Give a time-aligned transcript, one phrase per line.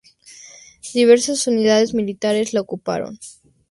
[0.95, 3.19] Diversas unidades militares la ocuparon.